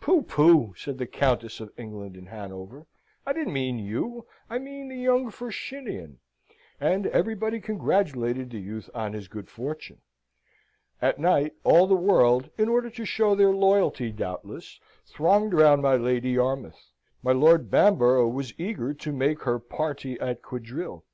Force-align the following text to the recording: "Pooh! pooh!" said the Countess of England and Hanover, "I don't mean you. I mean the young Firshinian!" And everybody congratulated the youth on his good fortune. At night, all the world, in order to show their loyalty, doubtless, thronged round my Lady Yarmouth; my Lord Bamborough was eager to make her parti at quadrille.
"Pooh! 0.00 0.22
pooh!" 0.24 0.74
said 0.76 0.98
the 0.98 1.06
Countess 1.06 1.60
of 1.60 1.70
England 1.78 2.16
and 2.16 2.30
Hanover, 2.30 2.88
"I 3.24 3.32
don't 3.32 3.52
mean 3.52 3.78
you. 3.78 4.26
I 4.50 4.58
mean 4.58 4.88
the 4.88 4.96
young 4.96 5.30
Firshinian!" 5.30 6.18
And 6.80 7.06
everybody 7.06 7.60
congratulated 7.60 8.50
the 8.50 8.58
youth 8.58 8.90
on 8.92 9.12
his 9.12 9.28
good 9.28 9.48
fortune. 9.48 10.00
At 11.00 11.20
night, 11.20 11.52
all 11.62 11.86
the 11.86 11.94
world, 11.94 12.50
in 12.58 12.68
order 12.68 12.90
to 12.90 13.04
show 13.04 13.36
their 13.36 13.54
loyalty, 13.54 14.10
doubtless, 14.10 14.80
thronged 15.06 15.54
round 15.54 15.80
my 15.82 15.94
Lady 15.94 16.30
Yarmouth; 16.30 16.90
my 17.22 17.30
Lord 17.30 17.70
Bamborough 17.70 18.26
was 18.30 18.58
eager 18.58 18.92
to 18.94 19.12
make 19.12 19.42
her 19.42 19.60
parti 19.60 20.18
at 20.18 20.42
quadrille. 20.42 21.04